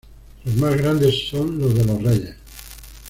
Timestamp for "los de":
1.59-1.85